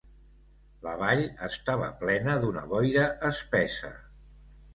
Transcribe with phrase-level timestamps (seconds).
[0.85, 3.93] La vall estava plena d'una boira espessa.